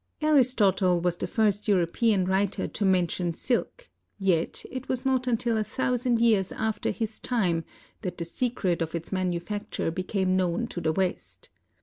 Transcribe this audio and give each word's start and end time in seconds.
Aristotle 0.23 0.99
was 0.99 1.15
the 1.15 1.27
first 1.27 1.67
European 1.67 2.25
writer 2.25 2.67
to 2.67 2.85
mention 2.85 3.35
silk, 3.35 3.87
yet 4.17 4.65
it 4.71 4.89
was 4.89 5.05
not 5.05 5.27
until 5.27 5.57
a 5.57 5.63
thousand 5.63 6.19
years 6.19 6.51
after 6.51 6.89
his 6.89 7.19
time 7.19 7.63
that 8.01 8.17
the 8.17 8.25
secret 8.25 8.81
of 8.81 8.95
its 8.95 9.11
manufacture 9.11 9.91
became 9.91 10.35
known 10.35 10.65
to 10.69 10.81
the 10.81 10.91
West. 10.91 11.51